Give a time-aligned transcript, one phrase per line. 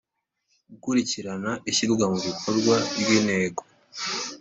[0.71, 3.61] Gukurikirana ishyirwa mu bikorwa ry Intego